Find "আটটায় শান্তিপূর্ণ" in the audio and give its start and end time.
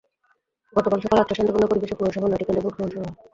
1.19-1.65